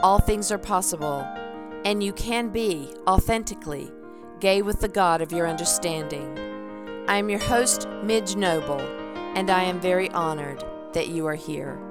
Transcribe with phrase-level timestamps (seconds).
[0.00, 1.26] all things are possible
[1.84, 3.90] and you can be authentically
[4.40, 6.38] gay with the God of your understanding.
[7.08, 8.80] I am your host, Midge Noble,
[9.34, 10.62] and I am very honored
[10.92, 11.87] that you are here.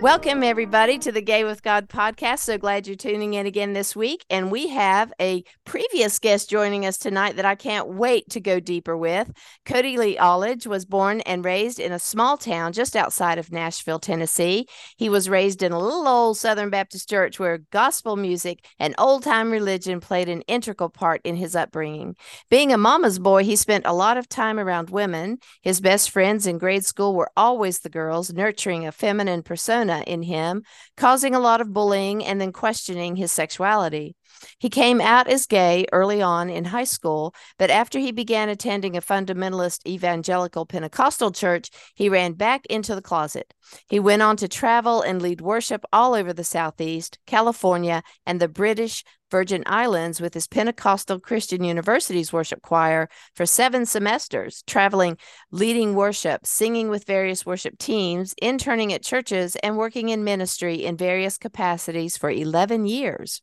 [0.00, 2.40] Welcome, everybody, to the Gay with God podcast.
[2.40, 4.26] So glad you're tuning in again this week.
[4.28, 8.60] And we have a previous guest joining us tonight that I can't wait to go
[8.60, 9.32] deeper with.
[9.64, 13.98] Cody Lee Aldridge was born and raised in a small town just outside of Nashville,
[13.98, 14.66] Tennessee.
[14.98, 19.22] He was raised in a little old Southern Baptist church where gospel music and old
[19.22, 22.14] time religion played an integral part in his upbringing.
[22.50, 25.38] Being a mama's boy, he spent a lot of time around women.
[25.62, 30.04] His best friends in grade school were always the girls, nurturing a feminine persona persona
[30.06, 30.62] in him,
[30.96, 34.16] causing a lot of bullying and then questioning his sexuality.
[34.58, 38.96] He came out as gay early on in high school, but after he began attending
[38.96, 43.54] a fundamentalist evangelical Pentecostal church, he ran back into the closet.
[43.88, 48.48] He went on to travel and lead worship all over the Southeast, California, and the
[48.48, 55.18] British Virgin Islands with his Pentecostal Christian University's worship choir for seven semesters, traveling,
[55.50, 60.96] leading worship, singing with various worship teams, interning at churches, and working in ministry in
[60.96, 63.42] various capacities for 11 years.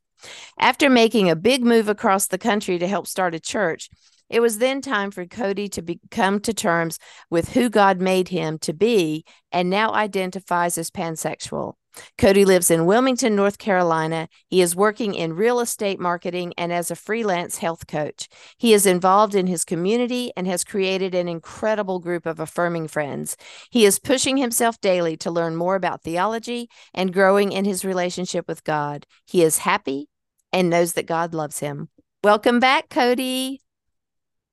[0.60, 3.90] After making a big move across the country to help start a church,
[4.30, 6.98] it was then time for Cody to be, come to terms
[7.30, 11.74] with who God made him to be and now identifies as pansexual.
[12.18, 14.30] Cody lives in Wilmington, North Carolina.
[14.48, 18.30] He is working in real estate marketing and as a freelance health coach.
[18.58, 23.36] He is involved in his community and has created an incredible group of affirming friends.
[23.70, 28.48] He is pushing himself daily to learn more about theology and growing in his relationship
[28.48, 29.06] with God.
[29.26, 30.08] He is happy
[30.54, 31.90] and knows that God loves him.
[32.24, 33.62] Welcome back, Cody.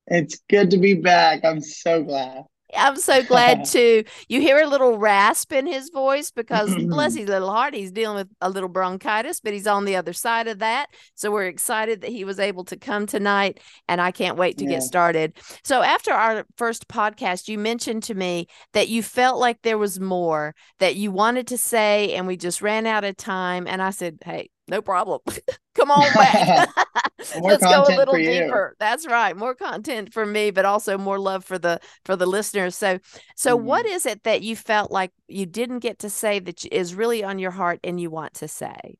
[0.06, 1.44] It's good to be back.
[1.44, 2.44] I'm so glad.
[2.76, 4.04] I'm so glad too.
[4.28, 8.16] You hear a little rasp in his voice because bless his little heart, he's dealing
[8.16, 10.86] with a little bronchitis, but he's on the other side of that.
[11.14, 14.64] So we're excited that he was able to come tonight and I can't wait to
[14.64, 14.70] yeah.
[14.70, 15.38] get started.
[15.64, 20.00] So after our first podcast, you mentioned to me that you felt like there was
[20.00, 23.66] more that you wanted to say and we just ran out of time.
[23.66, 25.20] And I said, Hey, no problem.
[25.74, 26.68] Come on back.
[27.40, 28.76] Let's go a little deeper.
[28.78, 29.36] That's right.
[29.36, 32.76] More content for me, but also more love for the for the listeners.
[32.76, 32.98] So
[33.36, 33.66] so mm-hmm.
[33.66, 37.24] what is it that you felt like you didn't get to say that is really
[37.24, 38.98] on your heart and you want to say?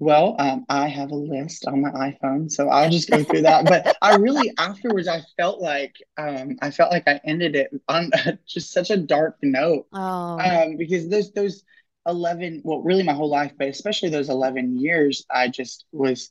[0.00, 3.64] Well, um, I have a list on my iPhone, so I'll just go through that.
[3.64, 8.10] But I really, afterwards, I felt like um, I felt like I ended it on
[8.46, 10.38] just such a dark note, oh.
[10.40, 11.62] um, because those those
[12.06, 16.30] 11 well really my whole life but especially those 11 years i just was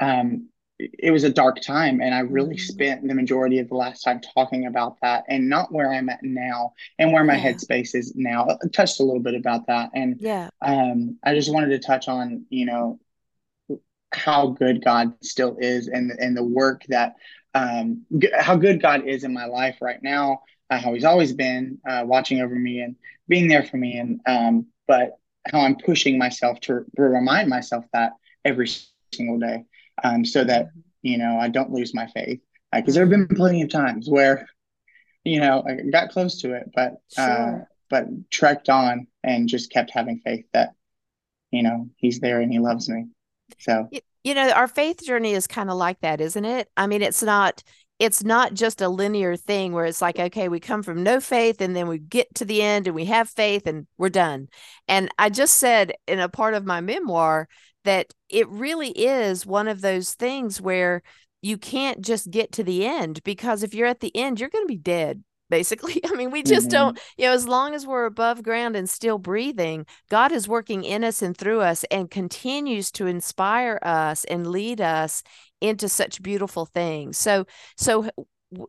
[0.00, 2.72] um it was a dark time and i really mm-hmm.
[2.72, 6.22] spent the majority of the last time talking about that and not where i'm at
[6.22, 7.52] now and where my yeah.
[7.52, 11.52] headspace is now I touched a little bit about that and yeah um i just
[11.52, 13.00] wanted to touch on you know
[14.12, 17.14] how good god still is and and the work that
[17.54, 21.32] um g- how good god is in my life right now uh, how he's always
[21.32, 22.96] been uh, watching over me and
[23.28, 25.12] being there for me and um but
[25.50, 28.12] how I'm pushing myself to, to remind myself that
[28.44, 28.68] every
[29.12, 29.64] single day,
[30.02, 30.68] um, so that
[31.02, 32.40] you know I don't lose my faith.
[32.74, 34.46] Because uh, there have been plenty of times where,
[35.24, 37.60] you know, I got close to it, but uh, sure.
[37.60, 40.74] uh, but trekked on and just kept having faith that,
[41.50, 43.06] you know, He's there and He loves me.
[43.58, 43.88] So.
[44.24, 46.68] You know, our faith journey is kind of like that, isn't it?
[46.76, 47.62] I mean, it's not
[47.98, 51.60] it's not just a linear thing where it's like okay we come from no faith
[51.60, 54.48] and then we get to the end and we have faith and we're done
[54.88, 57.48] and i just said in a part of my memoir
[57.84, 61.02] that it really is one of those things where
[61.42, 64.64] you can't just get to the end because if you're at the end you're going
[64.64, 66.00] to be dead basically.
[66.04, 66.88] I mean, we just mm-hmm.
[66.88, 70.82] don't, you know, as long as we're above ground and still breathing, God is working
[70.82, 75.22] in us and through us and continues to inspire us and lead us
[75.60, 77.16] into such beautiful things.
[77.16, 78.08] So, so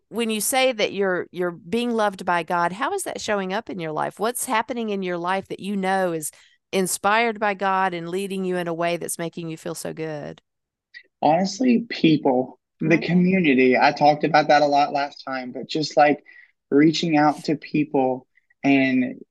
[0.10, 3.70] when you say that you're you're being loved by God, how is that showing up
[3.70, 4.20] in your life?
[4.20, 6.32] What's happening in your life that you know is
[6.72, 10.42] inspired by God and leading you in a way that's making you feel so good?
[11.22, 13.06] Honestly, people, the mm-hmm.
[13.06, 13.78] community.
[13.78, 16.24] I talked about that a lot last time, but just like
[16.70, 18.28] reaching out to people
[18.64, 19.22] and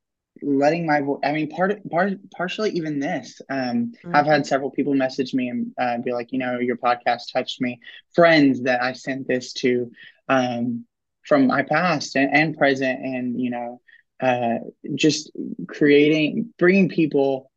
[0.42, 4.14] letting my voice i mean part, part partially even this um Mm-hmm.
[4.14, 7.60] i've had several people message me and uh, be like you know your podcast touched
[7.60, 7.78] me
[8.14, 9.90] friends that i sent this to
[10.28, 10.84] um
[11.26, 13.80] from my past and, and present and you know
[14.20, 14.56] uh
[14.94, 15.30] just
[15.68, 17.50] creating bringing people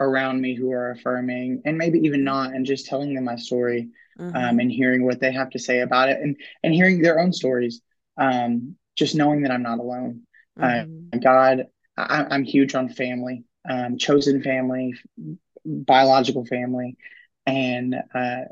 [0.00, 3.88] around me who are affirming and maybe even not and just telling them my story
[4.16, 4.34] Mhm.
[4.34, 7.32] um, and hearing what they have to say about it and and hearing their own
[7.32, 7.80] stories
[8.18, 10.20] um, just knowing that i'm not alone
[10.56, 11.12] Mhm.
[11.20, 11.66] God,
[11.96, 14.94] I, I'm huge on family, um, chosen family,
[15.64, 16.96] biological family,
[17.46, 18.42] and uh,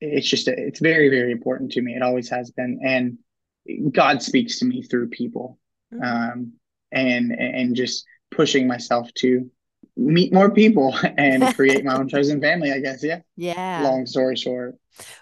[0.00, 1.94] it's just a, it's very very important to me.
[1.94, 3.18] It always has been, and
[3.92, 5.58] God speaks to me through people,
[5.92, 6.02] Mhm.
[6.04, 6.52] um,
[6.90, 9.50] and and just pushing myself to
[9.96, 12.72] meet more people and create my own chosen family.
[12.72, 13.20] I guess, yeah.
[13.36, 13.82] yeah.
[13.82, 14.76] Long story short,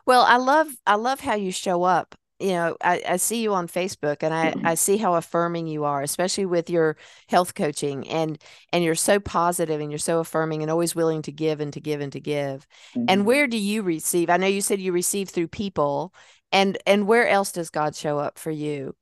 [0.07, 2.15] Well, I love I love how you show up.
[2.41, 5.85] You know, I, I see you on Facebook and I, I see how affirming you
[5.85, 6.97] are, especially with your
[7.29, 8.43] health coaching and
[8.73, 11.81] and you're so positive and you're so affirming and always willing to give and to
[11.81, 12.67] give and to give.
[13.09, 13.25] And Mhm.
[13.27, 14.31] where do you receive?
[14.31, 16.15] I know you said you receive through people
[16.51, 18.97] and and where else does God show up for you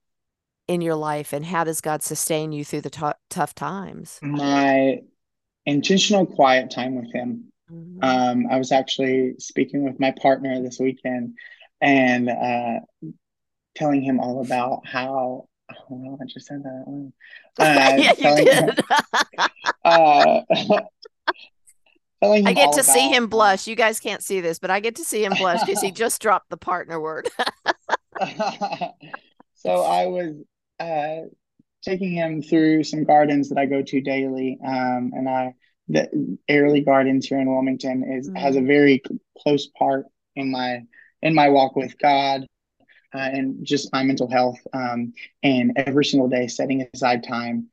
[0.67, 4.19] in your life and how does God sustain you through the tou- tough times?
[4.23, 4.99] my
[5.67, 7.99] intentional quiet time with Him Mhm.
[8.03, 11.37] Um, I was actually speaking with my partner this weekend
[11.83, 12.81] and uh,
[13.79, 15.49] telling him all about how.
[15.91, 16.85] Oh, I just said that.
[17.61, 17.65] Oh.
[17.65, 18.81] Uh, yeah, you did.
[19.85, 20.41] uh,
[22.23, 23.67] telling I get to see him blush.
[23.67, 26.23] You guys can't see this, but I get to see him blush because he just
[26.23, 27.29] dropped the partner word.
[29.55, 30.37] so I was
[30.79, 31.29] uh,
[31.83, 35.55] taking him through some gardens that I go to daily, um, and I
[35.89, 39.03] the Airlie Gardens here in Wilmington is has a very
[39.43, 40.85] close part in my
[41.23, 42.47] in my walk with God
[43.15, 44.59] uh, and just my mental health.
[44.73, 47.69] Um, and every single day, setting aside time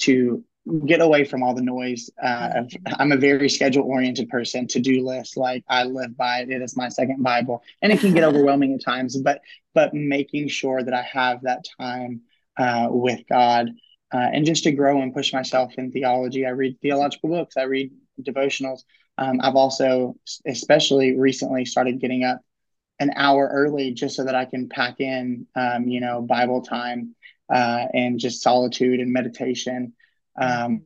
[0.00, 0.44] to
[0.84, 2.10] get away from all the noise.
[2.22, 2.64] Uh,
[2.98, 4.66] I'm a very schedule oriented person.
[4.68, 6.50] To do list, like I live by it.
[6.50, 9.16] It is my second Bible, and it can get overwhelming at times.
[9.16, 9.42] But
[9.74, 12.22] but making sure that I have that time
[12.58, 13.70] uh, with God.
[14.12, 17.64] Uh, and just to grow and push myself in theology, I read theological books, I
[17.64, 17.90] read
[18.22, 18.84] devotionals.
[19.18, 20.14] Um, I've also,
[20.46, 22.40] especially recently, started getting up
[22.98, 27.14] an hour early just so that I can pack in, um, you know, Bible time
[27.52, 29.92] uh, and just solitude and meditation.
[30.40, 30.82] Um,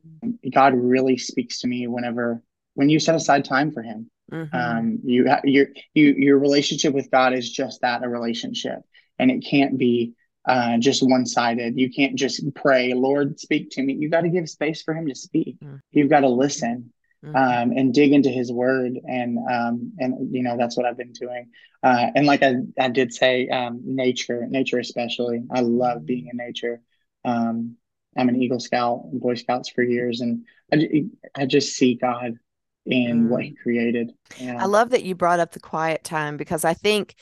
[0.53, 2.41] God really speaks to me whenever
[2.75, 4.09] when you set aside time for Him.
[4.31, 4.53] Mhm.
[4.53, 8.79] Um, you your you your relationship with God is just that a relationship,
[9.19, 10.13] and it can't be
[10.45, 11.77] uh, just one sided.
[11.77, 13.93] You can't just pray, Lord, speak to me.
[13.93, 15.59] You got to give space for Him to speak.
[15.59, 15.81] Mhm.
[15.91, 17.35] You've got to listen Mhm.
[17.35, 21.13] um, and dig into His Word, and um, and you know that's what I've been
[21.13, 21.49] doing.
[21.83, 25.43] Uh, and like I, I did say, um, nature, nature especially.
[25.51, 26.81] I love being in nature.
[27.25, 27.75] Um,
[28.17, 32.37] I'm an Eagle Scout, and Boy Scouts for years, and I, I just see God
[32.85, 34.11] in what He created.
[34.39, 37.15] I love that you brought up the quiet time because I think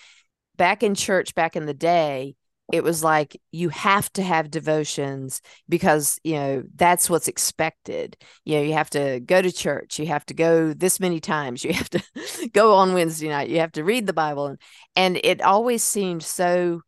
[0.58, 2.36] back in church back in the day,
[2.72, 8.18] it was like you have to have devotions because you know that's what's expected.
[8.46, 11.64] You know you have to go to church you have to go this many times
[11.66, 12.02] you have to
[12.54, 14.48] go on wednesday night you have to read the bible.
[14.48, 14.60] And,
[14.96, 16.82] and it always seemed so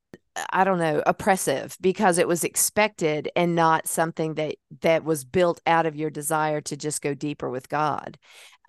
[0.51, 5.59] i don't know oppressive because it was expected and not something that that was built
[5.67, 8.17] out of your desire to just go deeper with god.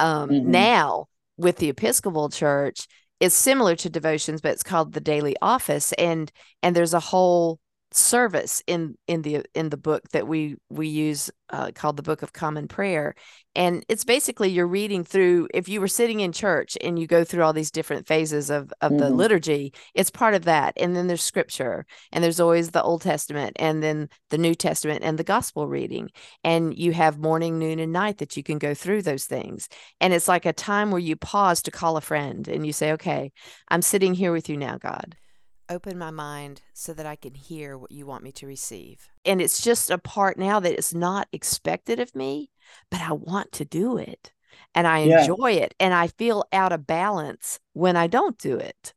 [0.01, 0.45] Um Mhm.
[0.45, 2.87] now with the episcopal church
[3.23, 5.93] it's similar to devotions but it's called the daily office.
[5.95, 6.31] And
[6.63, 7.61] and there's a whole
[7.95, 12.23] service in in the in the book that we we use uh, called the book
[12.23, 13.15] of common prayer.
[13.55, 17.25] And it's basically you're reading through if you were sitting in church and you go
[17.25, 19.17] through all these different phases of of the Mhm.
[19.17, 20.73] liturgy it's part of that.
[20.79, 25.05] And then there's scripture and there's always the old testament and then the new testament
[25.05, 26.11] and the gospel reading.
[26.45, 29.69] And you have morning noon and night that you can go through those things.
[30.01, 32.93] And it's like a time where you pause to call a friend and you say
[32.93, 33.33] okay
[33.69, 35.17] i'm sitting here with you now god
[35.69, 39.09] open my mind so that I can hear what you want me to receive.
[39.25, 42.51] And it's just a part now that is not expected of me,
[42.91, 44.33] but I want to do it.
[44.75, 45.27] And I Yeah.
[45.27, 45.75] enjoy it.
[45.81, 48.95] And I feel out of balance when I don't do it.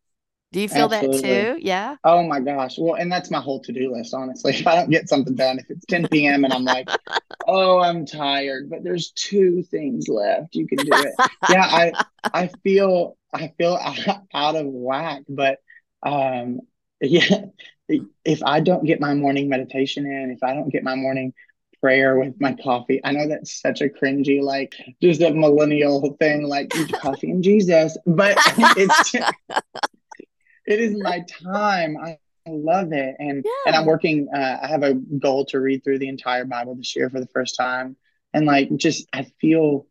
[0.52, 1.58] Do you feel that too?
[1.62, 1.98] Yeah.
[2.04, 2.78] Oh my gosh.
[2.78, 4.54] Well, and that's my whole to-do list, honestly.
[4.56, 6.44] If I don't get something done, if it's 10 p.m.
[6.46, 6.90] and I'm like,
[7.48, 11.16] oh, I'm tired, but there's two things left, you can do it.
[11.48, 11.98] Yeah, I
[12.34, 13.80] I feel I feel
[14.34, 15.60] out of whack, but
[16.04, 16.62] um
[17.02, 17.46] yeah,
[18.26, 21.34] if I don't get my morning meditation in, if I don't get my morning
[21.82, 26.48] prayer with my coffee, I know that's such a cringy, like just a millennial thing,
[26.48, 28.38] like coffee and Jesus, but
[28.78, 29.16] it's
[30.66, 31.98] it is my time.
[31.98, 34.28] I, love it, and and I'm working.
[34.32, 37.26] Uh, I have a goal to read through the entire Bible this year for the
[37.34, 37.98] first time.
[38.36, 39.88] and like just I feel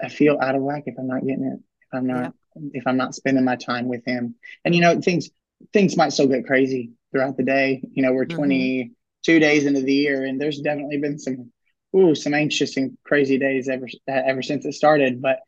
[0.00, 1.58] I feel out of whack if I'm not getting it.
[1.58, 2.32] If I'm not
[2.72, 4.36] if I'm not spending my time with him.
[4.64, 5.30] And you know, things
[5.72, 7.82] things might still get crazy throughout the day.
[7.92, 8.38] You know, we're mm-hmm.
[8.38, 11.52] 22 days into the year, and there's definitely been some
[11.94, 15.22] ooh some anxious and crazy days ever ever since it started.
[15.22, 15.40] But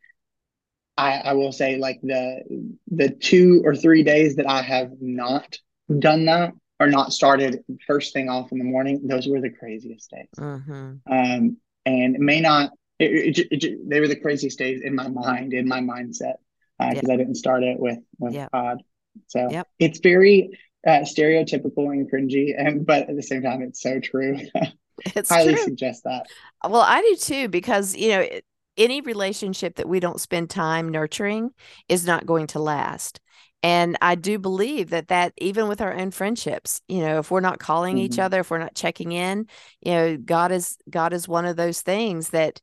[0.97, 2.41] I, I will say, like the
[2.87, 5.57] the two or three days that I have not
[5.97, 10.09] done that or not started first thing off in the morning, those were the craziest
[10.11, 10.27] days.
[10.37, 10.95] Mm-hmm.
[11.11, 12.71] Um, and it may not.
[12.99, 16.33] It, it, it, they were the craziest days in my mind, in my mindset
[16.79, 17.11] because uh, yep.
[17.11, 18.51] I didn't start it with with yep.
[18.51, 18.81] God.
[19.27, 19.67] So yep.
[19.79, 24.37] it's very uh, stereotypical and cringy, and but at the same time, it's so true.
[25.15, 25.63] It's highly true.
[25.63, 26.25] suggest that.
[26.61, 28.27] Well, I do too because you know
[28.75, 31.51] any relationship that we don't spend time nurturing
[31.87, 33.19] is not going to last.
[33.61, 37.41] And I do believe that that even with our own friendships, you know, if we're
[37.41, 38.05] not calling mm-hmm.
[38.05, 39.47] each other, if we're not checking in,
[39.81, 42.61] you know, God is God is one of those things that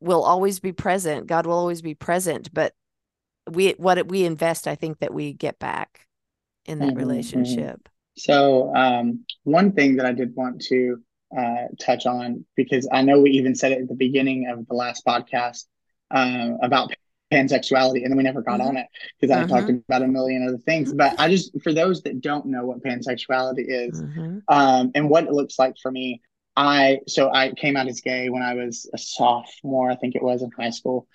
[0.00, 1.26] will always be present.
[1.26, 2.74] God will always be present, but
[3.50, 6.06] we what we invest i think that we get back
[6.64, 7.08] in that mm-hmm, mm-hmm.
[7.08, 10.98] relationship so um, one thing that i did want to
[11.36, 14.74] uh, touch on because i know we even said it at the beginning of the
[14.74, 15.64] last podcast
[16.10, 16.92] uh, about
[17.32, 18.68] pansexuality and then we never got mm-hmm.
[18.68, 18.86] on it
[19.20, 19.80] because i talked mm-hmm.
[19.88, 23.64] about a million other things but i just for those that don't know what pansexuality
[23.66, 24.38] is mm-hmm.
[24.48, 26.20] um, and what it looks like for me
[26.54, 30.22] i so i came out as gay when i was a sophomore i think it
[30.22, 31.08] was in high school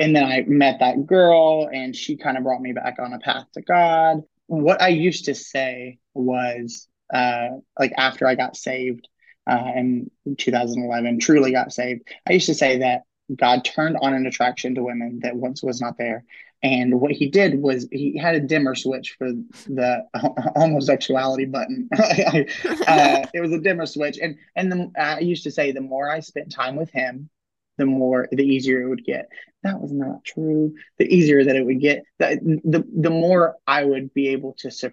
[0.00, 3.18] and then I met that girl, and she kind of brought me back on a
[3.18, 4.22] path to God.
[4.46, 9.08] What I used to say was, uh, like after I got saved
[9.50, 13.02] uh, in 2011, truly got saved, I used to say that
[13.34, 16.24] God turned on an attraction to women that once was not there.
[16.62, 19.30] And what he did was he had a dimmer switch for
[19.66, 20.04] the
[20.56, 21.88] homosexuality button.
[21.96, 26.18] uh, it was a dimmer switch, and and I used to say the more I
[26.18, 27.30] spent time with him,
[27.78, 29.28] the more the easier it would get
[29.62, 33.82] that was not true the easier that it would get the the, the more i
[33.82, 34.92] would be able to su-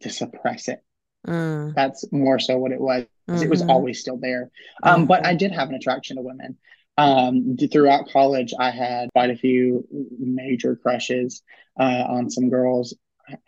[0.00, 0.82] to suppress it
[1.26, 1.74] mm.
[1.74, 3.42] that's more so what it was mm-hmm.
[3.42, 3.70] it was mm-hmm.
[3.70, 4.50] always still there
[4.82, 5.04] um, mm-hmm.
[5.06, 6.56] but i did have an attraction to women
[6.96, 9.86] um, throughout college i had quite a few
[10.18, 11.42] major crushes
[11.78, 12.94] uh, on some girls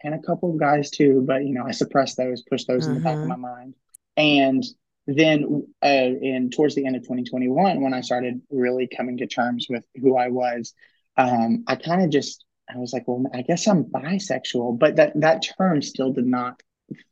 [0.05, 2.97] and a couple of guys too but you know i suppressed those pushed those mm-hmm.
[2.97, 3.29] in the back of mm-hmm.
[3.29, 3.75] my mind
[4.17, 4.65] and
[5.07, 9.67] then uh, in towards the end of 2021 when i started really coming to terms
[9.69, 10.75] with who i was
[11.17, 15.13] um, i kind of just i was like well i guess i'm bisexual but that
[15.21, 16.63] that term still did not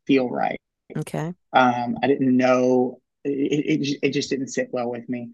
[0.07, 0.59] feel right.
[0.97, 1.33] Okay.
[1.53, 5.31] Um, i didn't know it, it, it just didn't sit well with me.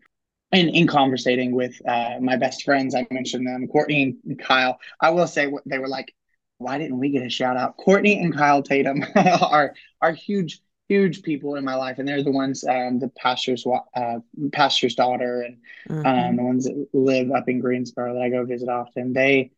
[0.52, 4.78] And in conversating with uh, my best friends i mentioned them courtney and kyle.
[5.00, 6.14] I will say what they were like
[6.58, 11.22] why didn't we get a shout out courtney and kyle tatum are are huge huge
[11.22, 14.18] people in my life, and they're the ones, um, the pastor's uh,
[14.52, 16.06] pastor's daughter, and mm-hmm.
[16.06, 19.12] um, the ones that live up in Greensboro that I go visit often.
[19.12, 19.52] They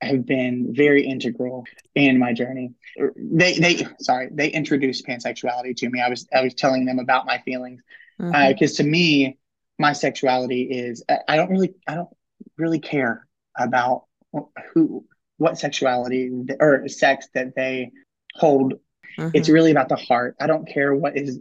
[0.00, 1.64] have been very integral
[1.94, 2.74] in my journey.
[3.16, 6.00] They they sorry they introduced pansexuality to me.
[6.00, 7.82] I was I was telling them about my feelings
[8.18, 8.64] because mm-hmm.
[8.64, 9.38] uh, to me
[9.78, 12.16] my sexuality is I don't really I don't
[12.56, 13.26] really care
[13.56, 14.04] about
[14.72, 15.04] who
[15.36, 17.90] what sexuality or sex that they
[18.34, 18.74] hold
[19.18, 19.30] Mm-hmm.
[19.34, 20.36] It's really about the heart.
[20.40, 21.40] I don't care what is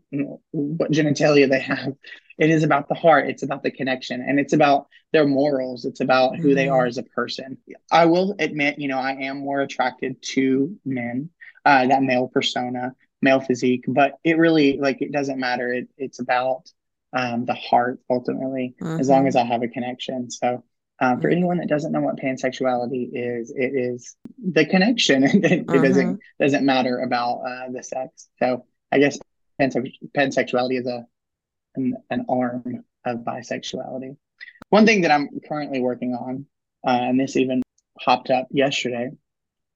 [0.51, 1.94] what genitalia they have.
[2.38, 3.30] It is about the heart.
[3.30, 5.86] It's about the connection, and it's about their morals.
[5.86, 6.56] It's about who mm-hmm.
[6.56, 6.88] they are mm-hmm.
[6.88, 7.58] as a person.
[7.92, 11.30] I will admit, you know, I am more attracted to men,
[11.66, 13.86] uh, that male persona, male physique.
[13.88, 15.72] But it really, like, it doesn't matter.
[15.74, 16.72] It, it's about
[17.13, 19.00] um, the heart ultimately, mm-hmm.
[19.00, 19.28] as long mm-hmm.
[19.28, 20.32] as I have a connection.
[20.32, 20.63] So
[21.01, 25.24] um, for anyone that doesn't know what pansexuality is, it is the connection.
[25.24, 25.84] it, it mm-hmm.
[25.84, 28.29] doesn't doesn't matter about uh, the sex.
[28.38, 29.17] So I guess
[29.60, 31.05] panse- pansexuality is a
[31.75, 34.15] an, an, arm of bisexuality.
[34.70, 36.46] One thing that I'm currently working on,
[36.86, 37.63] uh, and this even
[38.00, 39.10] popped up yesterday,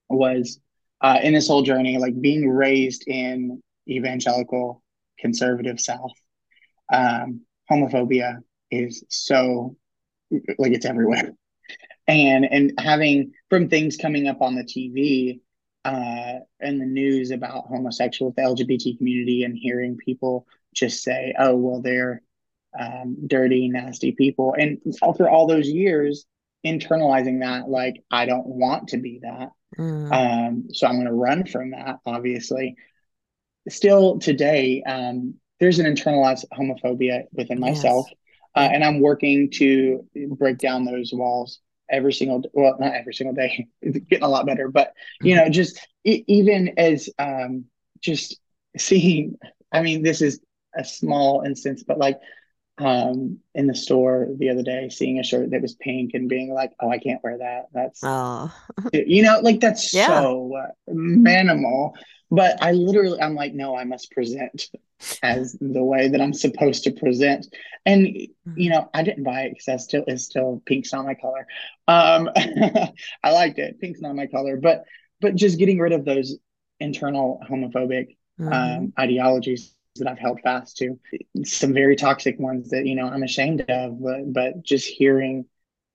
[0.09, 0.59] was
[1.01, 4.83] uh, in this whole journey, like being raised in evangelical
[5.17, 6.11] conservative South.
[6.93, 7.41] Um,
[7.71, 9.75] homophobia is so
[10.31, 11.31] like it's everywhere.
[12.07, 15.39] And and having from things coming up on the tv
[15.83, 21.55] uh and the news about homosexuals the lgbt community and hearing people just say oh
[21.55, 22.21] well they're
[22.79, 24.55] um, dirty nasty people.
[24.57, 26.25] And after all those years
[26.65, 29.49] internalizing that like i don't want to be that.
[29.77, 30.11] Mm.
[30.11, 32.75] um so i'm going to run from that obviously.
[33.69, 38.15] Still today um there's an internalized homophobia within yes.
[38.55, 40.05] Uh, and I'm working to
[40.37, 41.59] break down those walls
[41.89, 45.47] every single well not every single day it's getting a lot better but you know
[45.49, 47.65] just even as um
[48.01, 48.39] just
[48.77, 49.37] seeing
[49.71, 50.39] i mean this is
[50.75, 52.19] a small instance but like
[52.77, 56.53] um, in the store the other day, seeing a shirt that was pink and being
[56.53, 58.53] like, "Oh, I can't wear that." That's Oh,
[58.93, 60.07] you know, like that's Yeah.
[60.07, 61.95] so uh, minimal.
[62.31, 64.69] But I literally, I'm like, no, I must present
[65.21, 67.47] as the way that I'm supposed to present.
[67.85, 68.07] And
[68.55, 71.47] you know, I didn't buy it because I still it's still pink's not my color.
[71.87, 72.29] Um,
[73.23, 73.79] I liked it.
[73.79, 74.85] Pink's not my color, but
[75.21, 76.37] but just getting rid of those
[76.79, 78.53] internal homophobic Mhm.
[78.53, 80.99] um, ideologies that I've held fast to.
[81.45, 85.45] Some very toxic ones that you know I'm ashamed of, but but just hearing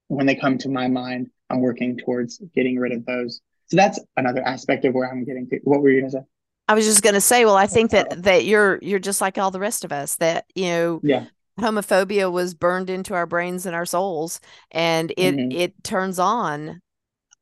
[0.08, 3.40] when they come to my mind, I'm working towards getting rid of those.
[3.70, 5.60] So that's another aspect of where I'm getting to.
[5.64, 6.22] What were you gonna say?
[6.68, 9.38] I was just going to say, well, I think that that you're you're just like
[9.38, 10.14] all the rest of us.
[10.16, 11.24] That you know, Yeah.
[11.58, 15.52] homophobia was burned into our brains and our souls, and it Mhm.
[15.52, 16.80] it turns on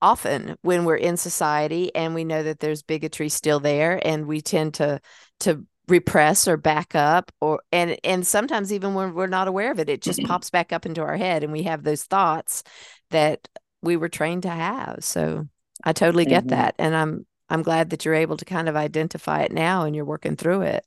[0.01, 4.41] often when we're in society and we know that there's bigotry still there, and we
[4.41, 5.01] tend to
[5.41, 9.79] to repress or back up, or and and sometimes even when we're not aware of
[9.79, 12.63] it, it just pops back up into our head, and we have those thoughts
[13.11, 13.47] that
[13.83, 15.05] we were trained to have.
[15.05, 15.49] So
[15.85, 16.51] I totally get Mhm.
[16.51, 19.97] that, and I'm I'm glad that you're able to kind of identify it now and
[19.97, 20.85] you're working through it.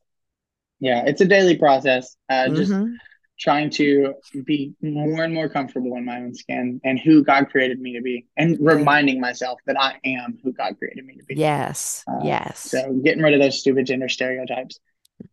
[0.80, 2.16] Yeah, it's a daily process.
[2.30, 2.98] Uh, just Mhm.
[3.40, 4.14] trying to
[4.46, 8.02] be more and more comfortable in my own skin and who God created me to
[8.02, 11.36] be, and reminding myself that I am who God created me to be.
[11.36, 12.04] Yes.
[12.08, 12.60] Uh, yes.
[12.60, 14.80] So getting rid of those stupid gender stereotypes.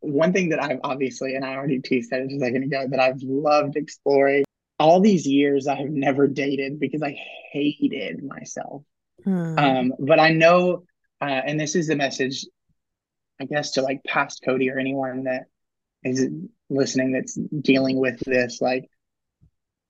[0.00, 3.00] One thing that I've obviously, and I already teased that just a second ago, that
[3.00, 4.44] I've loved exploring
[4.78, 7.18] all these years, I have never dated because I
[7.52, 8.82] hated myself.
[9.25, 9.58] Hmm.
[9.58, 10.84] Um, but I know,
[11.20, 12.46] uh, and this is the message,
[13.40, 15.46] I guess, to like past Cody or anyone that
[16.04, 16.28] is
[16.70, 18.88] listening that's dealing with this, like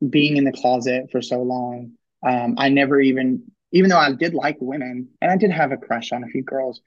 [0.08, 1.92] being in the closet for so long.
[2.26, 5.76] Um, I never even, even though I did like women and I did have a
[5.76, 6.80] crush on a few girls,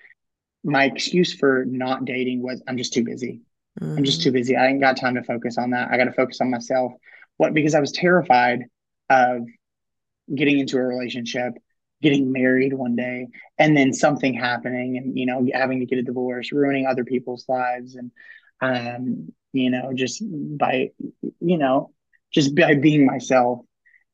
[0.63, 3.41] my excuse for not dating was I'm just too busy.
[3.81, 4.55] I'm just too busy.
[4.55, 5.89] I ain't got time to focus on that.
[5.91, 6.93] I got to focus on myself.
[7.37, 7.53] What?
[7.53, 8.65] Because I was terrified
[9.09, 9.47] of
[10.33, 11.53] getting into a relationship,
[12.01, 16.03] getting married one day, and then something happening, and you know, having to get a
[16.03, 18.11] divorce, ruining other people's lives, and
[18.61, 20.23] um, you know, just
[20.57, 20.89] by,
[21.39, 21.91] you know,
[22.33, 23.59] just by being myself.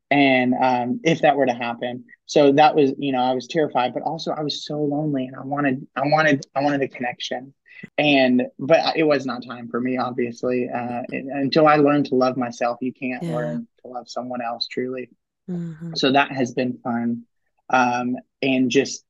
[0.10, 3.93] And um, if that were to happen, so that was, you know, I was terrified,
[3.93, 7.54] but also I was so lonely, and I wanted, I wanted, I wanted a connection
[8.00, 12.36] and but it was not time for me obviously uh, until i learned to love
[12.36, 13.32] myself you can't Yeah.
[13.32, 15.10] learn to love someone else truly
[15.47, 15.97] Mhm.
[15.97, 17.23] so that has been fun
[17.69, 19.03] um, and just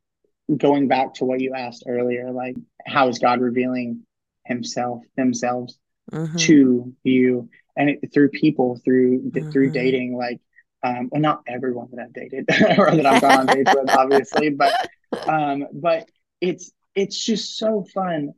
[0.56, 4.02] going back to what you asked earlier like how is god revealing
[4.46, 5.78] himself themselves
[6.12, 6.38] Mhm.
[6.38, 9.74] to you and it, through people through through Mhm.
[9.74, 10.39] dating like
[10.84, 12.46] um well not everyone that i've dated
[12.78, 14.76] or that i've gone on dates with obviously but
[15.28, 16.08] um but
[16.41, 18.34] it's it's just so fun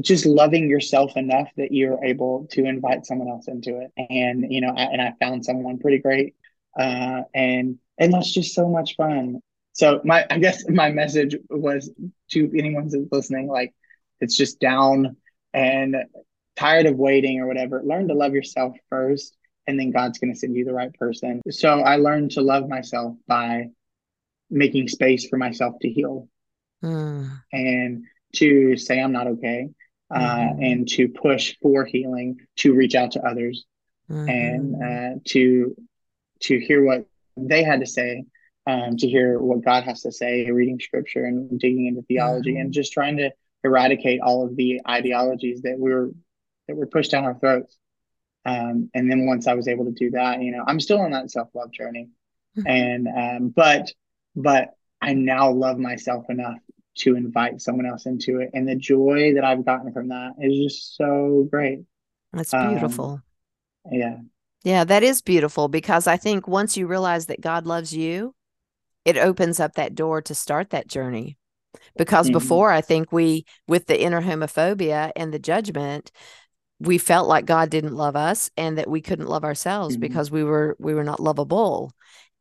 [0.00, 4.60] just loving yourself enough that you're able to invite someone else into it and you
[4.60, 6.34] know I, and i found someone pretty great
[6.78, 9.40] uh and and that's just so much fun
[9.72, 11.90] so my i guess my message was
[12.30, 13.74] to anyone that's listening like
[14.20, 15.16] it's just down
[15.54, 15.96] and
[16.56, 20.38] tired of waiting or whatever learn to love yourself first and then god's going to
[20.38, 23.68] send you the right person so i learned to love myself by
[24.50, 26.28] making space for myself to heal
[26.82, 27.42] Mm.
[27.52, 28.04] and
[28.36, 29.68] to say I'm not okay,
[30.10, 30.64] uh, Mhm.
[30.72, 33.66] and to push for healing, to reach out to others,
[34.26, 35.16] and Mhm.
[35.16, 35.76] uh, to
[36.40, 37.04] to hear what
[37.36, 38.24] they had to say,
[38.66, 42.70] um, to hear what God has to say, reading scripture and digging into theology, and
[42.70, 42.74] Mhm.
[42.74, 43.30] just trying to
[43.64, 46.10] eradicate all of the ideologies that we were
[46.68, 47.76] that were pushed down our throats.
[48.44, 51.10] Um, and then once I was able to do that, you know, I'm still on
[51.12, 52.08] that self love journey,
[52.56, 52.66] Mhm.
[52.66, 53.92] and um, but
[54.36, 54.70] but
[55.00, 56.58] I now love myself enough
[56.98, 60.58] to invite someone else into it, and the joy that I've gotten from that is
[60.58, 61.80] just so great.
[62.32, 63.22] That's Um, beautiful.
[63.90, 64.18] yeah,
[64.62, 68.34] Yeah, that is beautiful because I think once you realize that God loves you,
[69.04, 71.36] it opens up that door to start that journey.
[71.96, 72.32] Because Mhm.
[72.32, 76.10] before, I think we, with the inner homophobia and the judgment,
[76.80, 80.00] we felt like God didn't love us and that we couldn't love ourselves Mhm.
[80.00, 81.92] because we were we were not lovable.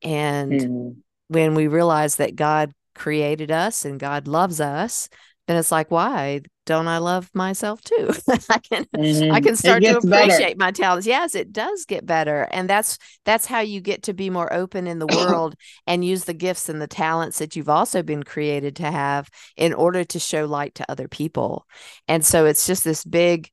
[0.01, 0.95] And Mhm.
[1.27, 5.09] when we realize that God created us and God loves us,
[5.47, 8.11] then it's like, why don't I love myself too?
[8.49, 8.85] I can
[9.29, 9.41] I Mhm.
[9.41, 10.45] can start to gets better.
[10.45, 11.07] appreciate my talents.
[11.07, 12.47] Yes, it does get better.
[12.51, 15.55] And that's that's how you get to be more open in the world
[15.87, 19.73] and use the gifts and the talents that you've also been created to have in
[19.73, 21.65] order to show light to other people.
[22.07, 23.49] And so it's just this big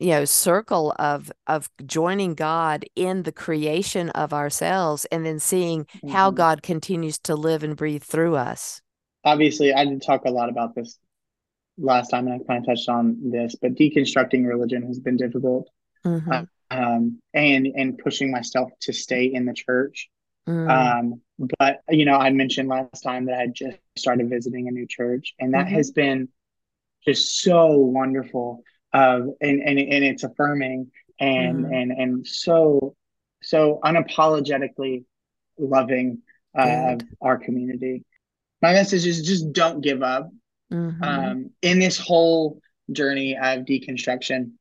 [0.00, 5.86] you know circle of of joining god in the creation of ourselves and then seeing
[6.06, 6.32] how Mhm.
[6.32, 8.82] god continues to live and breathe through us
[9.24, 10.98] Obviously, I didn't talk a lot about this
[11.80, 15.68] last time, and I kind of touched on this, but deconstructing religion has been difficult.
[16.04, 16.48] Mhm.
[16.70, 20.08] um, and and pushing myself to stay in the church.
[20.48, 20.70] Mm.
[20.70, 21.20] Um,
[21.58, 25.34] but you know, I mentioned last time that I just started visiting a new church,
[25.40, 25.70] and that Mhm.
[25.70, 26.28] has been
[27.04, 28.62] just so wonderful.
[28.92, 31.74] Of and and and it's affirming and Mhm.
[31.74, 32.96] and and so
[33.42, 35.04] so unapologetically
[35.58, 36.22] loving
[36.54, 38.04] uh, our community.
[38.62, 40.30] My message is just don't give up
[40.70, 41.02] Mhm.
[41.02, 42.60] um, in this whole
[42.92, 44.52] journey of deconstruction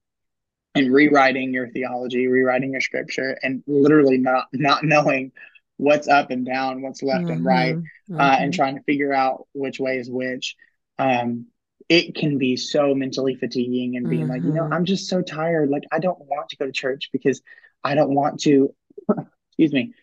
[0.76, 5.32] and rewriting your theology, rewriting your scripture, and literally not not knowing
[5.78, 7.86] what's up and down, what's left and right, Mhm.
[8.20, 8.56] uh, and Mhm.
[8.56, 10.56] trying to figure out which way is which.
[10.98, 11.48] Um,
[11.88, 14.74] it can be so mentally fatiguing and being like, you know, Mhm.
[14.74, 15.70] I'm just so tired.
[15.70, 17.42] Like, I don't want to go to church because
[17.84, 18.76] I don't want to,
[19.50, 19.94] excuse me,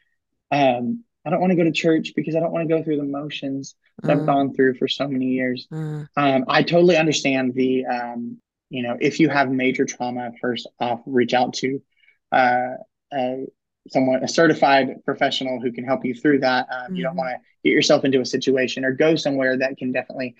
[0.51, 2.97] um, I don't want to go to church because I don't want to go through
[2.99, 4.27] the motions that I've Mm.
[4.27, 5.69] gone through for so many years.
[5.73, 6.09] Mm.
[6.17, 11.01] Um, I totally understand the, um, you know, if you have major trauma, first off,
[11.07, 11.83] reach out to
[12.33, 12.75] uh,
[13.13, 13.37] uh,
[13.89, 16.67] someone, a certified professional who can help you through that.
[16.73, 17.17] Um, You don't Mhm.
[17.17, 20.35] want to get yourself into a situation or go somewhere that can definitely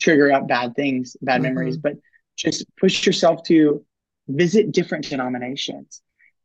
[0.00, 1.82] trigger up bad things, bad memories, Mhm.
[1.82, 1.96] but
[2.36, 3.84] just push yourself to
[4.28, 6.02] visit different denominations,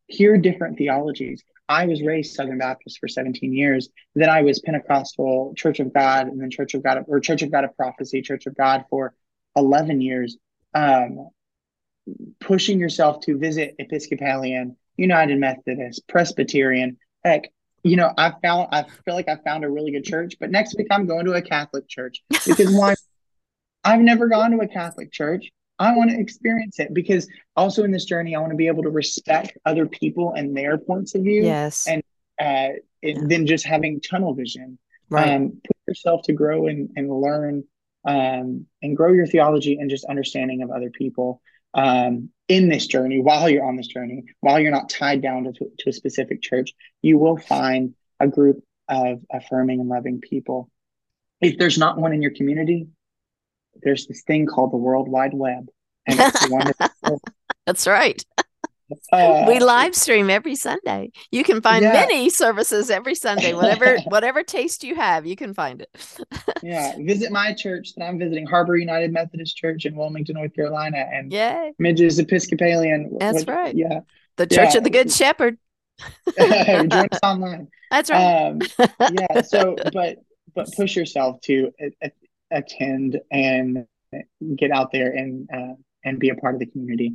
[0.07, 1.43] hear different theologies.
[1.67, 3.89] I was raised Southern Baptist for 17 years.
[4.13, 7.51] Then I was Pentecostal, Church of God, and then Church of God or Church of
[7.51, 9.13] God of Prophecy, Church of God for
[9.55, 10.37] 11 years.
[10.73, 11.29] Um,
[12.39, 16.97] pushing yourself to visit Episcopalian, United Methodist, Presbyterian.
[17.23, 17.51] Heck,
[17.83, 20.75] you know, I found I feel like I found a really good church, but next
[20.77, 22.95] week I'm going to a Catholic church because why?
[23.83, 25.51] I've never gone to a Catholic church.
[25.77, 28.83] I want to experience it because also in this journey, I want to be able
[28.83, 31.85] to respect other people and their points of view Yes.
[31.87, 32.01] and
[32.39, 33.21] uh, Yeah.
[33.27, 34.77] than just having tunnel vision.
[35.09, 35.33] Right.
[35.33, 37.63] Um, put yourself to grow and, and learn
[38.05, 41.41] um, and grow your theology and just understanding of other people
[41.73, 45.51] um, in this journey while you're on this journey, while you're not tied down to,
[45.79, 50.69] to a specific church, you will find a group of affirming and loving people.
[51.41, 52.87] If there's not one in your community,
[53.83, 55.67] there's this thing called the World Wide Web.
[56.07, 57.21] And it's wonderful.
[57.65, 58.23] That's right.
[59.11, 61.09] Uh, we live stream every Sunday.
[61.31, 61.93] You can find Yeah.
[61.93, 63.53] many services every Sunday.
[63.53, 66.19] Whatever whatever taste you have, you can find it.
[66.63, 70.97] yeah, visit my church that I'm visiting, Harbor United Methodist Church in Wilmington, North Carolina,
[71.11, 73.17] and yeah, Midges Episcopalian.
[73.19, 73.75] That's which- right.
[73.75, 74.01] Yeah,
[74.37, 74.77] The Church Yeah.
[74.77, 75.57] of the Good Shepherd.
[76.37, 77.67] join us online.
[77.89, 78.49] That's right.
[78.49, 78.61] Um,
[79.11, 79.41] yeah.
[79.41, 80.17] So, but
[80.53, 81.71] but push yourself to
[82.51, 83.85] attend and
[84.55, 87.13] get out there and uh, and be a part of the community,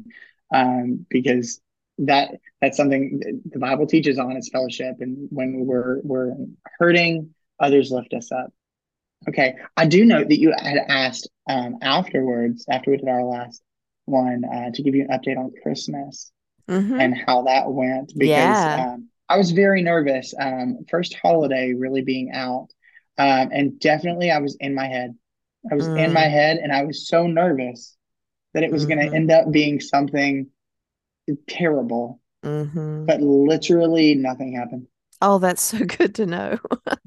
[0.55, 1.61] um, because
[1.99, 6.35] that that's something that the Bible teaches on is fellowship, and when we're we're
[6.79, 8.53] hurting, others lift us up.
[9.29, 13.63] Okay, I do note that you had asked um, afterwards, after we did our last
[14.07, 16.33] one, uh, to give you an update on Christmas
[16.69, 16.99] Mhm.
[16.99, 18.87] and how that went because Yeah.
[18.95, 20.35] um, I was very nervous.
[20.39, 22.69] Um, first holiday really being out,
[23.19, 25.15] um, and definitely I was in my head.
[25.71, 26.29] I was in my Mm.
[26.29, 27.97] head, and I was so nervous
[28.55, 29.11] that it was going Mhm.
[29.11, 30.49] to end up being something
[31.49, 32.21] terrible.
[32.43, 33.07] Mhm.
[33.07, 34.89] But literally, nothing happened.
[35.23, 36.59] Oh, that's so good to know.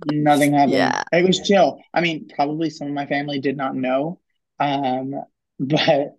[0.06, 0.74] Nothing happened.
[0.74, 1.04] Yeah.
[1.12, 1.80] It was chill.
[1.94, 4.20] I mean, probably some of my family did not know,
[4.60, 5.14] um,
[5.60, 6.18] but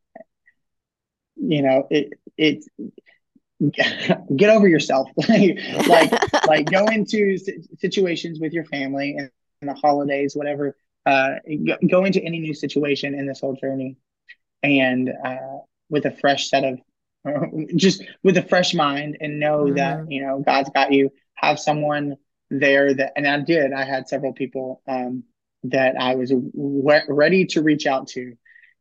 [1.36, 2.64] you know, it it
[4.36, 5.08] get over yourself.
[5.28, 6.12] like like
[6.46, 7.38] like go into
[7.78, 9.30] situations with your family and
[9.62, 10.76] the holidays, whatever.
[11.06, 11.34] Uh,
[11.88, 13.96] go, into any new situation in this whole journey,
[14.62, 15.58] and uh,
[15.90, 16.78] with a fresh set of
[17.76, 20.10] just with a fresh mind, and know that Mhm.
[20.10, 21.12] you know God's got you.
[21.34, 22.16] Have someone
[22.50, 23.72] there that, and I did.
[23.72, 25.24] I had several people um,
[25.64, 28.34] that I was ready to reach out to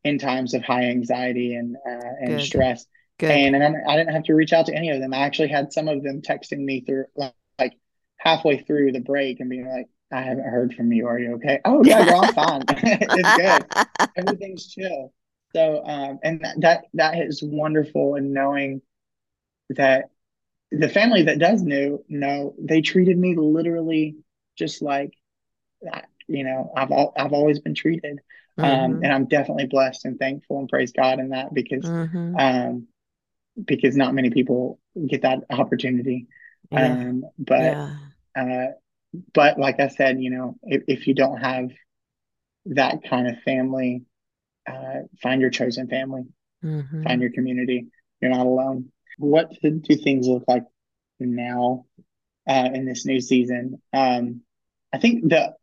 [0.04, 2.42] in times of high anxiety and uh, and Good.
[2.42, 2.86] stress.
[3.18, 3.32] Good.
[3.32, 5.14] And, and I didn't have to reach out to any of them.
[5.14, 7.74] I actually had some of them texting me through like
[8.18, 11.08] halfway through the break and being like, I haven't heard from you.
[11.08, 11.60] Are you okay?
[11.66, 12.66] Oh yeah, girl, I'm fine.
[12.70, 13.66] it's good.
[14.18, 15.14] Everything's chill.
[15.56, 18.82] So um and that, that that is wonderful and knowing
[19.72, 20.10] that
[20.72, 24.16] the family that does know know they treated me literally
[24.58, 25.14] just like
[25.84, 26.10] that.
[26.28, 28.20] You know, I've al- I've always been treated.
[28.62, 29.04] Um Mhm.
[29.04, 32.40] and I'm definitely blessed and thankful and praise God in that because Mhm.
[32.40, 32.88] um,
[33.66, 36.28] because not many people get that opportunity.
[36.72, 36.96] Yeah.
[36.96, 37.90] Um, but Yeah.
[38.36, 38.74] uh,
[39.34, 41.70] but like I said, you know, if, if you don't have
[42.68, 44.04] that kind of family,
[44.68, 46.24] uh, find your chosen family,
[46.64, 47.04] Mhm.
[47.04, 47.88] find your community.
[48.22, 48.92] You're not alone.
[49.18, 50.64] What do do things look like
[51.20, 51.86] now
[52.48, 53.82] uh, in this new season?
[53.92, 54.42] Um,
[54.92, 55.56] I think the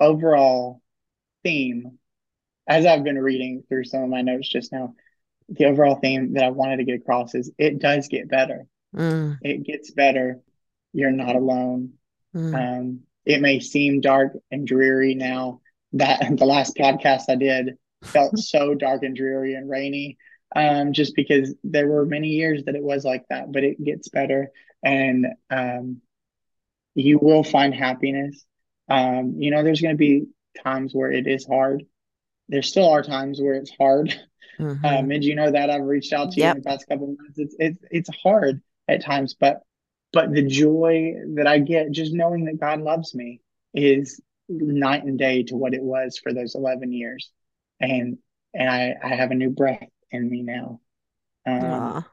[0.00, 0.80] overall
[1.44, 1.98] theme,
[2.66, 4.94] as I've been reading through some of my notes just now,
[5.48, 8.66] the overall theme that I wanted to get across is it does get better.
[8.94, 9.38] Mm.
[9.42, 10.40] It gets better.
[10.92, 11.94] You're not alone.
[12.34, 12.54] Mm.
[12.54, 15.60] Um, it may seem dark and dreary now.
[15.92, 20.18] That the last podcast I did felt so dark and dreary and rainy,
[20.54, 23.52] um, just because there were many years that it was like that.
[23.52, 24.50] But it gets better,
[24.82, 26.00] and um,
[26.94, 28.44] you will find happiness.
[28.88, 30.26] Um, you know, there's going to be
[30.62, 31.84] times where it is hard.
[32.48, 34.18] There still are times where it's hard.
[34.58, 34.84] Mm-hmm.
[34.84, 36.54] Um, and you know that I've reached out to yep.
[36.54, 37.38] you in the past couple months.
[37.38, 39.62] It's it's it's hard at times, but
[40.12, 43.40] but the joy that I get just knowing that God loves me
[43.74, 47.30] is night and day to what it was for those 11 years.
[47.80, 48.18] And,
[48.54, 50.80] and I, I have a new breath in me now.
[51.46, 52.04] Um,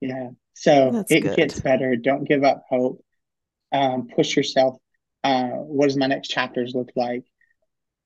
[0.00, 0.30] yeah.
[0.54, 1.36] So That's it good.
[1.36, 1.96] gets better.
[1.96, 3.04] Don't give up hope.
[3.72, 4.76] Um, push yourself.
[5.22, 7.24] Uh, what does my next chapters look like?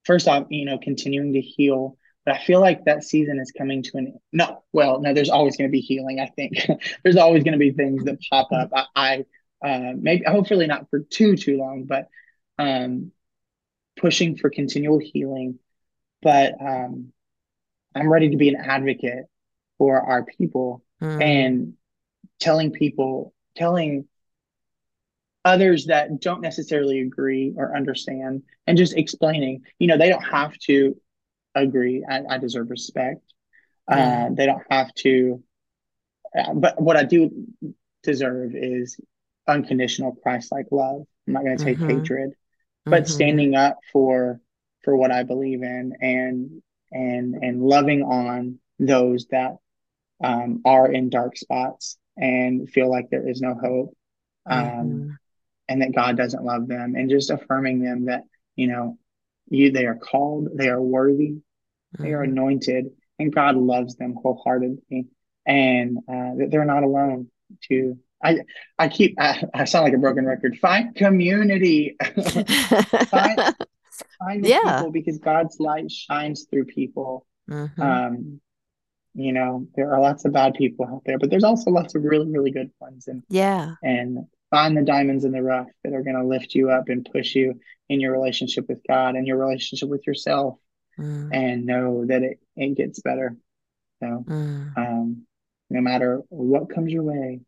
[0.04, 3.82] First off, you know, continuing to heal but I feel like that season is coming
[3.82, 4.20] to an end.
[4.32, 4.62] no.
[4.72, 6.20] Well, no, there's always going to be healing.
[6.20, 6.54] I think
[7.02, 8.70] there's always going to be things that pop up.
[8.74, 9.24] I, I
[9.66, 12.08] uh, maybe hopefully not for too too long, but
[12.58, 13.12] um,
[13.96, 15.58] pushing for continual healing.
[16.22, 17.12] But um,
[17.94, 19.26] I'm ready to be an advocate
[19.78, 21.22] for our people mm.
[21.22, 21.74] and
[22.40, 24.06] telling people, telling
[25.44, 29.62] others that don't necessarily agree or understand, and just explaining.
[29.78, 30.96] You know, they don't have to
[31.62, 32.04] agree.
[32.08, 33.22] I, I deserve respect.
[33.86, 35.42] Uh, they don't have to.
[36.36, 37.46] Uh, but what I do
[38.02, 38.98] deserve is
[39.46, 41.02] unconditional Christ-like love.
[41.26, 42.00] I'm not going to take mm-hmm.
[42.00, 42.32] hatred,
[42.84, 43.12] but mm-hmm.
[43.12, 44.40] standing up for
[44.82, 46.62] for what I believe in and
[46.92, 49.56] and and loving on those that
[50.22, 53.96] um, are in dark spots and feel like there is no hope,
[54.46, 55.10] um, mm-hmm.
[55.68, 58.22] and that God doesn't love them, and just affirming them that
[58.56, 58.98] you know
[59.48, 61.36] you they are called, they are worthy,
[61.98, 62.32] they are mm-hmm.
[62.32, 62.86] anointed,
[63.18, 65.06] and God loves them wholeheartedly,
[65.46, 67.28] and uh, that they're not alone.
[67.68, 68.38] To I
[68.78, 70.58] I keep I, I sound like a broken record.
[70.58, 71.96] Find community.
[73.08, 73.38] find
[74.18, 74.78] find yeah.
[74.78, 77.26] people because God's light shines through people.
[77.50, 77.80] Mm-hmm.
[77.80, 78.40] Um,
[79.14, 82.02] you know, there are lots of bad people out there, but there's also lots of
[82.02, 83.06] really, really good ones.
[83.06, 86.70] And yeah, and find the diamonds in the rough that are going to lift you
[86.70, 90.58] up and push you in your relationship with God and your relationship with yourself
[90.96, 91.28] mm.
[91.32, 93.36] and know that it, it gets better.
[94.00, 94.78] So, mm.
[94.78, 95.26] um,
[95.70, 97.40] no matter what comes your way,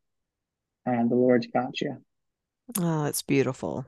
[0.84, 1.98] uh, the Lord's got you.
[2.80, 3.86] Oh, it's beautiful.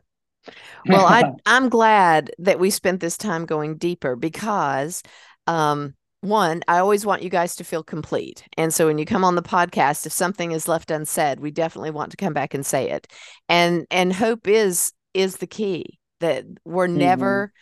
[0.87, 5.03] Well, I, I'm glad that we spent this time going deeper because,
[5.49, 8.45] um, one, I always want you guys to feel complete.
[8.57, 11.93] And so when you come on the podcast, if something is left unsaid, we definitely
[11.93, 13.07] want to come back and say it.
[13.49, 16.99] And and hope is is the key that we're mm-hmm.
[16.99, 17.53] never,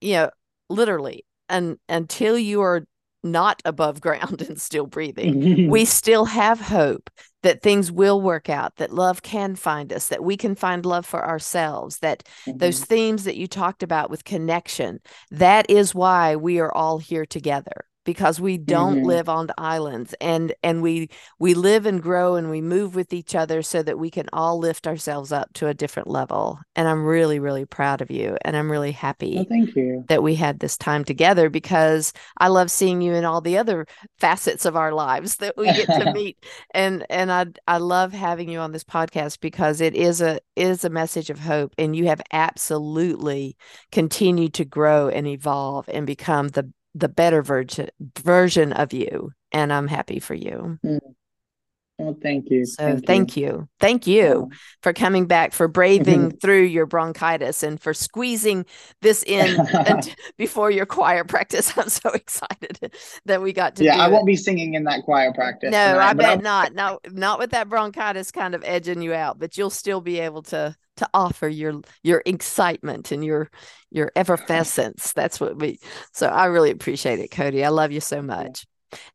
[0.00, 0.30] you know,
[0.68, 2.84] literally and until you are
[3.22, 7.10] not above ground and still breathing, we still have hope
[7.42, 11.06] that things will work out, that love can find us, that we can find love
[11.06, 12.58] for ourselves, that mm-hmm.
[12.58, 17.24] those themes that you talked about with connection, that is why we are all here
[17.24, 19.06] together because we don't mm-hmm.
[19.06, 23.36] live on islands and and we we live and grow and we move with each
[23.36, 27.04] other so that we can all lift ourselves up to a different level and i'm
[27.04, 30.58] really really proud of you and i'm really happy well, thank you that we had
[30.58, 33.86] this time together because i love seeing you in all the other
[34.18, 36.36] facets of our lives that we get to meet
[36.74, 40.84] and and i i love having you on this podcast because it is a is
[40.84, 43.56] a message of hope and you have absolutely
[43.92, 49.72] continued to grow and evolve and become the the better version version of you and
[49.72, 50.98] i'm happy for you mm.
[52.00, 53.46] Well thank you so thank, thank you.
[53.46, 53.68] you.
[53.78, 54.56] thank you oh.
[54.82, 56.36] for coming back for braving mm-hmm.
[56.38, 58.64] through your bronchitis and for squeezing
[59.02, 59.56] this in
[60.38, 62.92] before your choir practice i'm so excited
[63.26, 66.08] that we got to yeah i won't be singing in that choir practice no tonight,
[66.08, 66.42] i bet I'm...
[66.42, 70.20] not no not with that bronchitis kind of edging you out but you'll still be
[70.20, 73.50] able to to offer your your excitement and your
[73.90, 75.12] your effervescence.
[75.12, 75.78] That's what we.
[76.12, 77.64] So I really appreciate it, Cody.
[77.64, 78.66] I love you so much.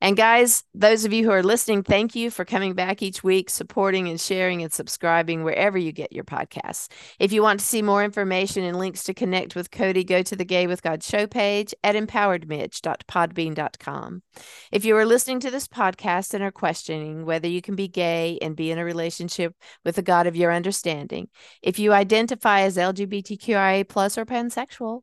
[0.02, 3.50] And guys, those of you who are listening, thank you for coming back each week,
[3.50, 6.88] supporting and sharing and subscribing wherever you get your podcasts.
[7.20, 10.36] If you want to see more information and links to connect with Cody, go to
[10.36, 14.24] the Gay with God show page at empoweredmidge.podbean.com.
[14.72, 18.38] If you are listening to this podcast and are questioning whether you can be gay
[18.42, 21.30] and be in a relationship with the God of your understanding,
[21.62, 25.02] if you identify as LGBTQIA plus or pansexual,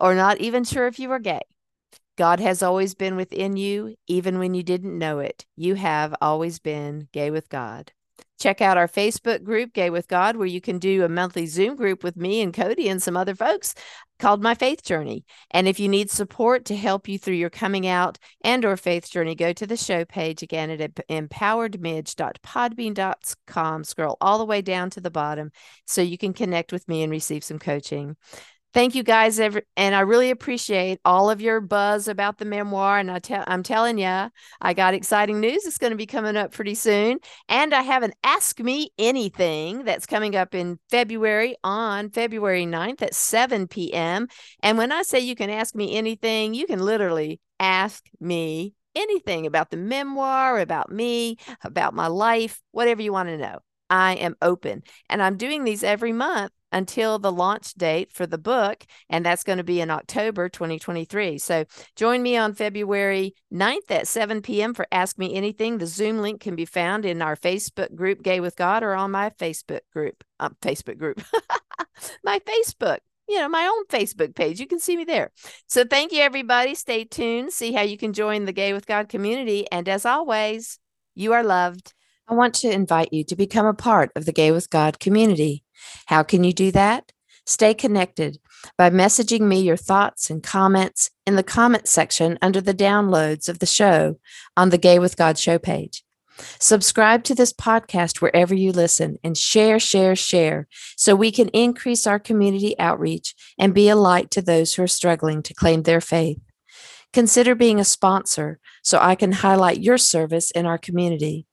[0.00, 1.40] or not even sure if you are gay,
[2.22, 5.44] God has always been within you, even when you didn't know it.
[5.56, 7.90] You have always been gay with God.
[8.38, 11.74] Check out our Facebook group, Gay with God, where you can do a monthly Zoom
[11.74, 13.74] group with me and Cody and some other folks
[14.20, 15.24] called My Faith Journey.
[15.50, 19.10] And if you need support to help you through your coming out and or faith
[19.10, 23.84] journey, go to the show page again at empoweredmidge.podbean.com.
[23.84, 25.50] Scroll all the way down to the bottom
[25.88, 28.14] so you can connect with me and receive some coaching
[28.72, 32.98] thank you guys every, and i really appreciate all of your buzz about the memoir
[32.98, 34.30] and i tell i'm telling you
[34.60, 38.02] i got exciting news it's going to be coming up pretty soon and i have
[38.02, 44.26] an ask me anything that's coming up in february on february 9th at 7 p.m
[44.62, 49.46] and when i say you can ask me anything you can literally ask me anything
[49.46, 53.58] about the memoir about me about my life whatever you want to know.
[53.88, 58.38] I am open and i'm doing these every month until the launch date for the
[58.38, 61.38] book, and that's going to be in October 2023.
[61.38, 61.64] So
[61.96, 64.74] join me on February 9th at 7 p.m.
[64.74, 65.78] for Ask Me Anything.
[65.78, 69.10] The Zoom link can be found in our Facebook group, Gay with God, or on
[69.10, 70.24] my Facebook group.
[70.40, 71.22] Um, Facebook group,
[72.24, 74.60] my Facebook you know, my own Facebook page.
[74.60, 75.30] You can see me there.
[75.66, 76.74] So thank you, everybody.
[76.74, 77.52] Stay tuned.
[77.52, 79.66] See how you can join the Gay with God community.
[79.70, 80.78] And as always,
[81.14, 81.94] you are loved.
[82.28, 85.64] I want to invite you to become a part of the Gay with God community.
[86.06, 87.12] How can you do that?
[87.46, 88.38] Stay connected
[88.78, 93.58] by messaging me your thoughts and comments in the comments section under the downloads of
[93.58, 94.18] the show
[94.56, 96.04] on the Gay with God show page.
[96.58, 100.66] Subscribe to this podcast wherever you listen and share, share, share
[100.96, 104.88] so we can increase our community outreach and be a light to those who are
[104.88, 106.38] struggling to claim their faith.
[107.12, 111.46] Consider being a sponsor so I can highlight your service in our community.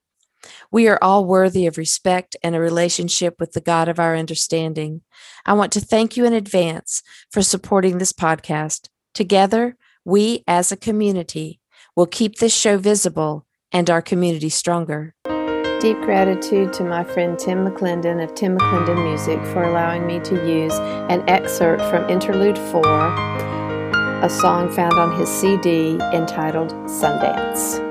[0.71, 5.01] We are all worthy of respect and a relationship with the God of our understanding.
[5.45, 8.89] I want to thank you in advance for supporting this podcast.
[9.13, 9.75] Together,
[10.05, 11.59] we as a community
[11.95, 15.15] will keep this show visible and our community stronger.
[15.79, 20.35] Deep gratitude to my friend Tim McClendon of Tim McClendon Music for allowing me to
[20.45, 20.73] use
[21.09, 22.81] an excerpt from Interlude 4,
[24.21, 27.88] a song found on his CD entitled Sundance.